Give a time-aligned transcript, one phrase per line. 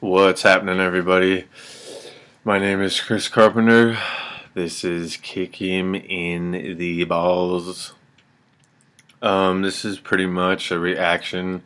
[0.00, 1.44] What's happening, everybody?
[2.42, 3.96] My name is Chris Carpenter.
[4.52, 7.94] This is Kick Him in the Balls.
[9.22, 11.62] Um, this is pretty much a reaction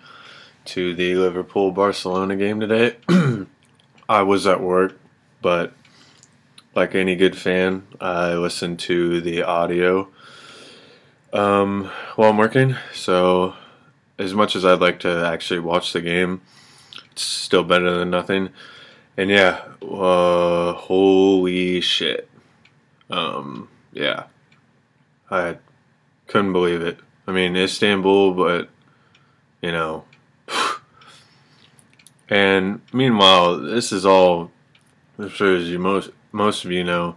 [0.66, 2.96] to the Liverpool Barcelona game today.
[4.08, 5.00] I was at work,
[5.40, 5.72] but
[6.74, 10.08] like any good fan, I listened to the audio
[11.32, 12.76] um, while I'm working.
[12.92, 13.54] So,
[14.18, 16.42] as much as I'd like to actually watch the game,
[17.22, 18.50] still better than nothing.
[19.16, 22.28] And yeah, uh, holy shit.
[23.10, 24.24] Um, yeah.
[25.30, 25.58] I
[26.26, 26.98] couldn't believe it.
[27.26, 28.68] I mean, Istanbul, but,
[29.60, 30.04] you know.
[32.28, 34.50] and meanwhile, this is all,
[35.18, 37.16] I'm sure as you most, most of you know,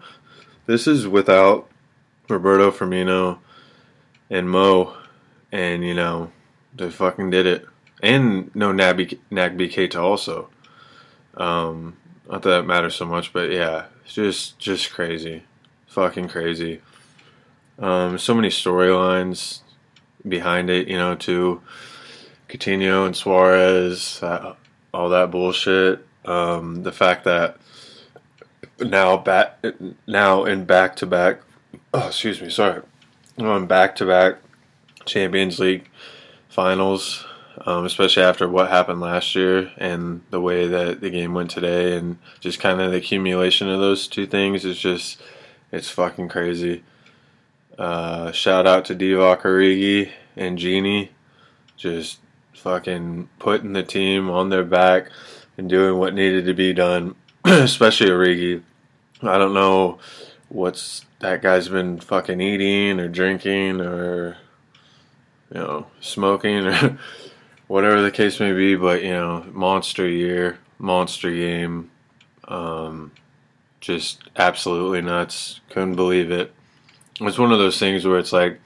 [0.66, 1.70] this is without
[2.28, 3.40] Roberto Firmino
[4.30, 4.98] and Mo.
[5.52, 6.32] And, you know,
[6.76, 7.66] they fucking did it
[8.02, 10.50] and no Naby Naby Keita also.
[11.36, 11.98] Um,
[12.30, 15.44] not that it matters so much, but yeah, just just crazy,
[15.88, 16.82] fucking crazy.
[17.80, 19.62] Um, so many storylines
[20.28, 21.62] behind it, you know, to
[22.48, 24.56] Coutinho and Suarez, uh,
[24.94, 26.06] all that bullshit.
[26.26, 27.58] Um, the fact that
[28.80, 29.64] now back
[30.08, 31.42] now in back to back,
[31.94, 32.82] oh excuse me, sorry,
[33.40, 34.38] on back to back
[35.06, 35.90] Champions League
[36.50, 37.26] finals
[37.66, 41.96] um, especially after what happened last year and the way that the game went today,
[41.98, 45.22] and just kind of the accumulation of those two things is just
[45.72, 46.84] it's fucking crazy.
[47.78, 51.10] Uh, shout out to Divock Origi and Gini,
[51.78, 52.20] just
[52.54, 55.10] fucking putting the team on their back
[55.58, 57.16] and doing what needed to be done,
[57.46, 58.62] especially Origi.
[59.24, 60.00] I don't know
[60.50, 64.38] what's that guy's been fucking eating or drinking or
[65.54, 67.00] you know smoking or
[67.72, 68.76] whatever the case may be.
[68.76, 71.90] But you know, monster year, monster game,
[72.48, 73.14] um,
[73.80, 75.62] just absolutely nuts.
[75.70, 76.54] Couldn't believe it.
[77.22, 78.60] It's one of those things where it's like,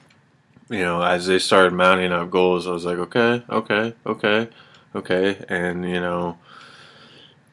[0.68, 4.48] you know, as they started mounting up goals, I was like, okay, okay, okay,
[4.94, 6.38] okay, and you know,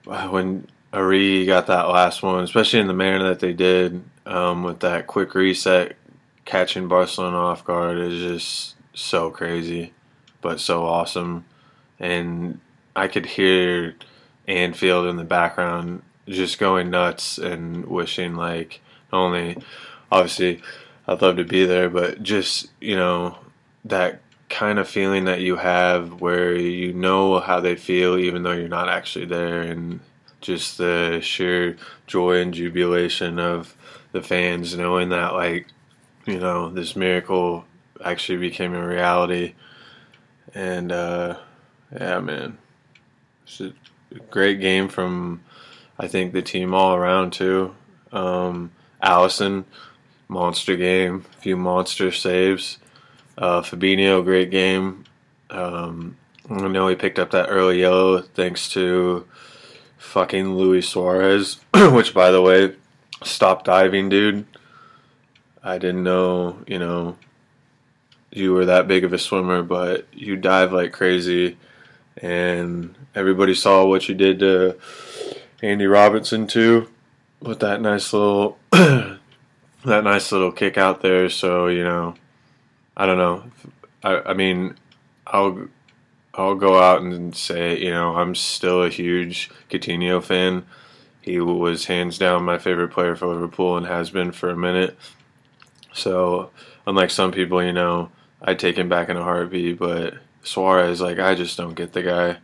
[0.05, 4.79] when Ari got that last one, especially in the manner that they did um, with
[4.79, 5.97] that quick reset,
[6.45, 9.93] catching Barcelona off guard is just so crazy
[10.43, 11.45] but so awesome.
[11.99, 12.59] And
[12.95, 13.95] I could hear
[14.47, 18.81] Anfield in the background just going nuts and wishing like
[19.11, 19.57] only
[20.11, 20.61] obviously
[21.07, 23.37] I'd love to be there, but just, you know,
[23.83, 28.51] that kind of feeling that you have where you know how they feel even though
[28.51, 29.99] you're not actually there and
[30.41, 31.75] just the sheer
[32.05, 33.75] joy and jubilation of
[34.11, 35.65] the fans knowing that like
[36.27, 37.65] you know this miracle
[38.05, 39.55] actually became a reality
[40.53, 41.37] and uh,
[41.91, 42.57] yeah, man,
[43.43, 43.73] it's a
[44.29, 45.41] great game from
[45.97, 47.75] I think the team all around too.
[48.11, 48.71] Um,
[49.01, 49.65] Alisson,
[50.27, 52.77] monster game, a few monster saves.
[53.37, 55.05] Uh, Fabinho, great game.
[55.49, 56.17] Um,
[56.49, 59.25] I know he picked up that early yellow thanks to
[59.97, 62.75] fucking Luis Suarez, which by the way,
[63.23, 64.45] stop diving, dude.
[65.63, 67.17] I didn't know, you know,
[68.35, 71.57] you were that big of a swimmer, but you dive like crazy,
[72.17, 74.77] and everybody saw what you did to
[75.61, 76.89] Andy Robertson too,
[77.41, 79.19] with that nice little that
[79.85, 81.29] nice little kick out there.
[81.29, 82.15] So you know,
[82.97, 83.43] I don't know.
[84.03, 84.77] I, I mean,
[85.27, 85.67] I'll
[86.33, 90.65] I'll go out and say you know I'm still a huge Coutinho fan.
[91.21, 94.97] He was hands down my favorite player for Liverpool and has been for a minute.
[95.93, 96.49] So
[96.85, 98.09] unlike some people, you know,
[98.43, 99.79] I'd take him back in a heartbeat.
[99.79, 102.37] But Suarez, like, I just don't get the guy.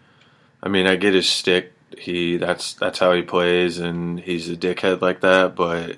[0.61, 1.73] I mean, I get his stick.
[1.97, 5.55] He that's that's how he plays, and he's a dickhead like that.
[5.55, 5.97] But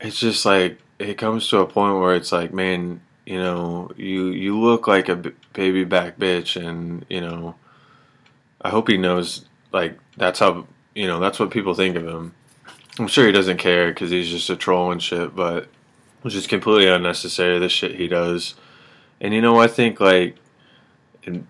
[0.00, 4.26] it's just like it comes to a point where it's like, man, you know, you
[4.26, 7.54] you look like a baby back bitch, and you know,
[8.60, 12.34] I hope he knows like that's how you know that's what people think of him.
[12.98, 15.68] I'm sure he doesn't care because he's just a troll and shit, but
[16.22, 17.58] which is completely unnecessary.
[17.58, 18.54] The shit he does.
[19.20, 20.36] And you know, I think like
[21.22, 21.42] it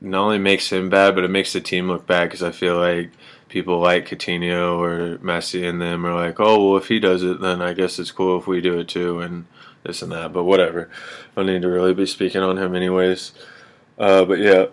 [0.00, 2.78] not only makes him bad, but it makes the team look bad because I feel
[2.78, 3.10] like
[3.48, 7.40] people like Coutinho or Messi and them are like, oh well, if he does it,
[7.40, 9.46] then I guess it's cool if we do it too, and
[9.82, 10.32] this and that.
[10.32, 13.32] But whatever, I don't need to really be speaking on him anyways.
[13.98, 14.66] Uh, but yeah,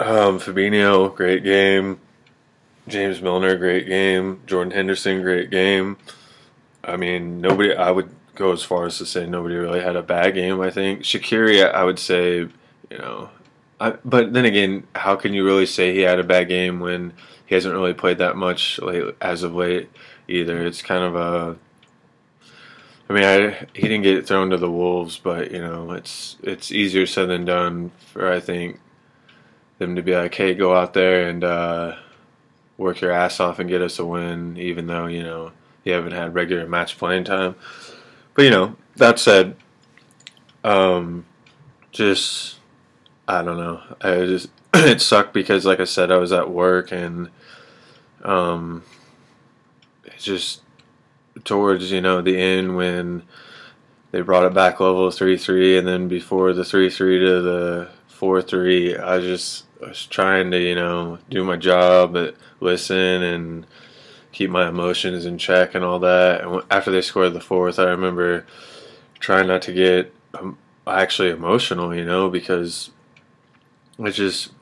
[0.00, 2.00] um, Fabinho, great game.
[2.88, 4.40] James Milner, great game.
[4.46, 5.98] Jordan Henderson, great game.
[6.82, 7.74] I mean, nobody.
[7.74, 10.60] I would go as far as to say nobody really had a bad game.
[10.60, 13.30] I think Shaqiri, I would say, you know,
[13.80, 17.12] I, but then again, how can you really say he had a bad game when
[17.46, 19.90] he hasn't really played that much late, as of late
[20.28, 20.64] either?
[20.64, 21.56] It's kind of a.
[23.10, 26.72] I mean, I, he didn't get thrown to the wolves, but you know, it's it's
[26.72, 28.80] easier said than done for I think
[29.78, 31.96] them to be like, hey, go out there and uh,
[32.76, 35.52] work your ass off and get us a win, even though you know
[35.84, 37.54] you haven't had regular match playing time.
[38.38, 39.56] But you know, that said,
[40.62, 41.26] um,
[41.90, 42.60] just
[43.26, 43.82] I don't know.
[44.00, 47.30] I just it sucked because, like I said, I was at work and
[48.22, 48.84] um,
[50.18, 50.62] just
[51.42, 53.24] towards you know the end when
[54.12, 57.88] they brought it back level three three, and then before the three three to the
[58.06, 63.66] four three, I just was trying to you know do my job, but listen and
[64.32, 66.42] keep my emotions in check and all that.
[66.42, 68.46] And after they scored the fourth, I remember
[69.18, 72.90] trying not to get um, actually emotional, you know, because
[73.98, 74.52] it's just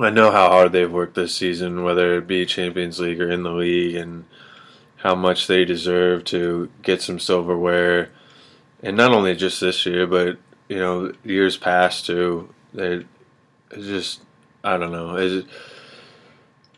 [0.00, 3.42] I know how hard they've worked this season, whether it be Champions League or in
[3.42, 4.24] the league, and
[4.96, 8.10] how much they deserve to get some silverware,
[8.82, 10.38] and not only just this year, but
[10.68, 12.52] you know years past too.
[12.72, 13.04] They
[13.72, 14.20] just
[14.62, 15.16] I don't know.
[15.16, 15.48] It's,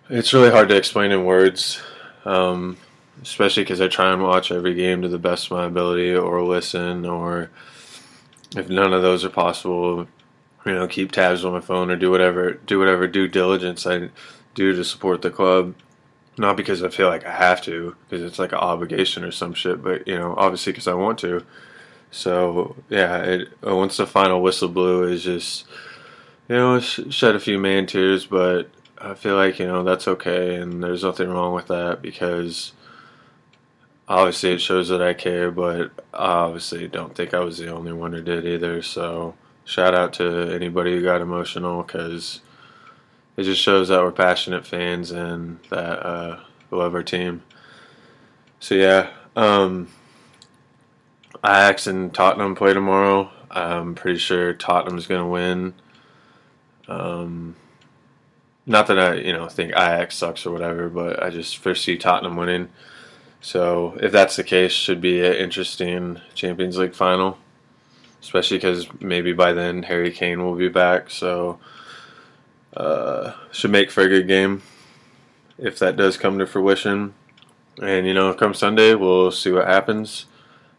[0.08, 1.80] it's really hard to explain in words,
[2.24, 2.76] um,
[3.22, 6.42] especially because I try and watch every game to the best of my ability, or
[6.42, 7.50] listen, or
[8.56, 10.06] if none of those are possible,
[10.66, 14.10] you know, keep tabs on my phone or do whatever, do whatever due diligence I
[14.54, 15.74] do to support the club.
[16.38, 19.52] Not because I feel like I have to, because it's like an obligation or some
[19.52, 21.44] shit, but you know, obviously because I want to.
[22.10, 25.66] So yeah, it, once the final whistle blew, is just
[26.48, 28.70] you know shed a few man tears, but
[29.00, 32.72] I feel like you know that's okay, and there's nothing wrong with that because
[34.06, 37.92] obviously it shows that I care, but I obviously don't think I was the only
[37.92, 38.82] one who did either.
[38.82, 42.40] So shout out to anybody who got emotional because
[43.36, 47.42] it just shows that we're passionate fans and that uh, we love our team.
[48.58, 49.88] So yeah, um,
[51.42, 53.30] Ajax and Tottenham play tomorrow.
[53.50, 55.74] I'm pretty sure Tottenham's going to win.
[56.86, 57.56] Um,
[58.66, 62.36] not that I, you know, think Ajax sucks or whatever, but I just foresee Tottenham
[62.36, 62.68] winning.
[63.40, 67.38] So if that's the case, should be an interesting Champions League final
[68.22, 71.10] especially because maybe by then Harry Kane will be back.
[71.10, 71.58] So
[72.76, 74.62] uh, should make for a good game
[75.58, 77.14] if that does come to fruition.
[77.82, 80.26] And you know, come Sunday, we'll see what happens.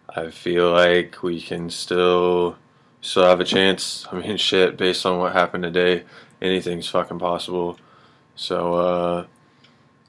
[0.10, 2.58] I feel like we can still
[3.02, 4.06] still have a chance.
[4.12, 6.04] I mean, shit, based on what happened today,
[6.42, 7.78] anything's fucking possible.
[8.36, 9.26] So, uh,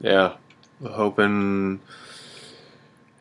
[0.01, 0.37] yeah,
[0.85, 1.81] hoping,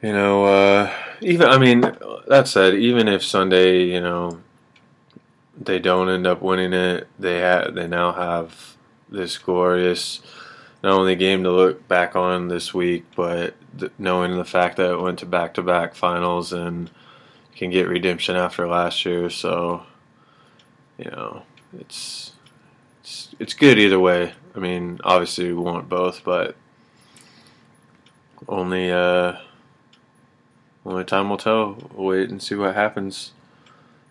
[0.02, 1.82] you know, uh, even I mean,
[2.28, 4.42] that said, even if Sunday, you know,
[5.60, 8.76] they don't end up winning it, they have they now have
[9.10, 10.22] this glorious
[10.84, 14.92] not only game to look back on this week, but th- knowing the fact that
[14.92, 16.90] it went to back to back finals and
[17.56, 19.30] can get redemption after last year.
[19.30, 19.84] So,
[20.98, 21.44] you know,
[21.80, 22.34] it's
[23.02, 24.34] it's it's good either way.
[24.56, 26.56] I mean, obviously we want both, but
[28.48, 29.38] only uh
[30.86, 31.78] only time will tell.
[31.94, 33.34] We'll wait and see what happens.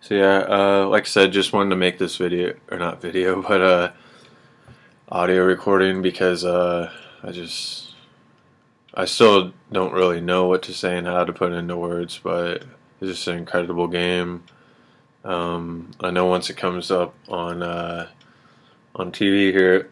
[0.01, 3.43] So yeah, uh, like I said, just wanted to make this video or not video,
[3.49, 3.93] but uh,
[5.09, 6.91] audio recording because uh,
[7.23, 7.95] I just
[8.95, 12.19] I still don't really know what to say and how to put it into words,
[12.23, 12.64] but
[13.00, 14.45] it's just an incredible game.
[15.25, 18.09] Um, I know once it comes up on uh,
[18.94, 19.90] on TV here,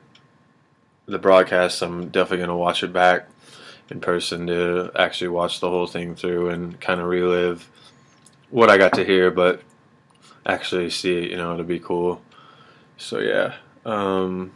[1.07, 3.29] the broadcast, I'm definitely gonna watch it back
[3.91, 7.69] in person to actually watch the whole thing through and kind of relive
[8.51, 9.63] what I got to hear, but
[10.47, 12.23] actually see it, you know, it'd be cool.
[12.97, 14.53] So yeah, um,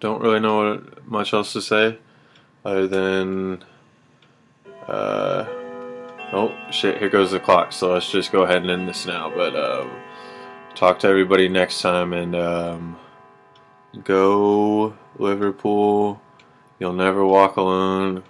[0.00, 1.98] don't really know what, much else to say
[2.64, 3.64] other than,
[4.86, 5.46] uh,
[6.32, 7.72] oh shit, here goes the clock.
[7.72, 9.32] So let's just go ahead and end this now.
[9.34, 9.90] But um,
[10.74, 12.98] talk to everybody next time and um,
[14.04, 16.20] go Liverpool.
[16.78, 18.24] You'll never walk alone.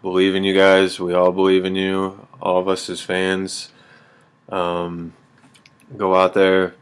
[0.00, 0.98] Believe in you guys.
[0.98, 2.26] We all believe in you.
[2.40, 3.70] All of us as fans.
[4.48, 5.14] Um,
[5.96, 6.74] go out there,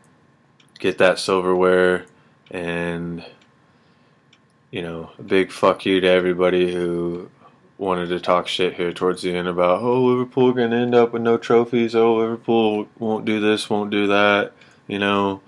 [0.78, 2.06] get that silverware,
[2.50, 3.24] and
[4.70, 7.28] you know, a big fuck you to everybody who
[7.80, 11.22] wanted to talk shit here towards the end about oh Liverpool gonna end up with
[11.22, 11.94] no trophies.
[11.94, 14.52] Oh Liverpool won't do this, won't do that.
[14.86, 15.40] You know,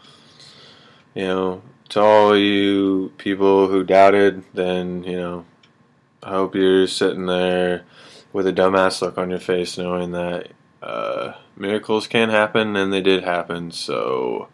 [1.14, 5.44] you know, to all you people who doubted, then, you know,
[6.22, 7.84] I hope you're sitting there
[8.32, 13.02] with a dumbass look on your face knowing that uh, miracles can happen and they
[13.02, 13.72] did happen.
[13.72, 14.48] So,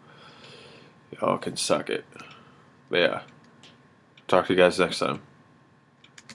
[1.13, 2.03] y'all can suck it.
[2.89, 3.21] But yeah.
[4.27, 5.21] Talk to you guys next time.